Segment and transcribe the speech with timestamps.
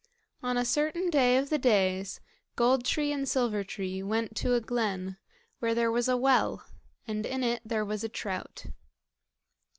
[0.41, 2.21] On a certain day of the days,
[2.55, 5.17] Gold tree and Silver tree went to a glen,
[5.59, 6.65] where there was a well,
[7.07, 8.65] and in it there was a trout.